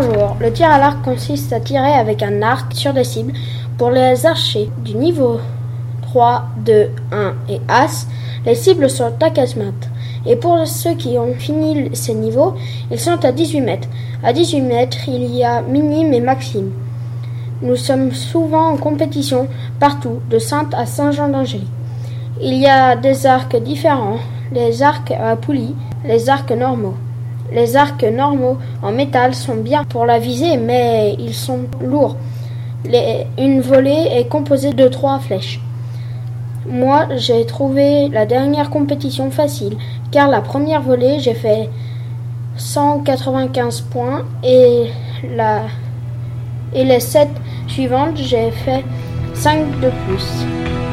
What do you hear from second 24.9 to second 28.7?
à poulies, les arcs normaux. Les arcs normaux